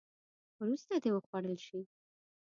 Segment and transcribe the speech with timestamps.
[0.59, 1.79] وروسته دې وخوړل شي.